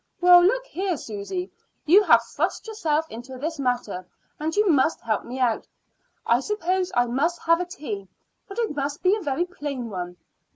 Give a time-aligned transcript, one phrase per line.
[0.19, 1.51] "Well, look here, Susy,
[1.85, 4.03] you have thrust yourself into this matter,
[4.39, 5.67] and you must help me out.
[6.25, 8.07] I suppose I must have a tea,
[8.47, 10.17] but it must be a very plain one."